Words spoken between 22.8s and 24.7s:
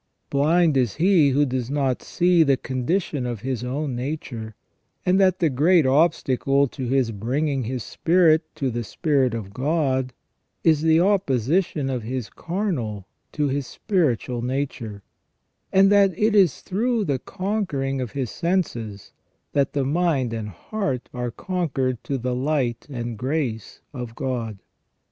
and grace of God.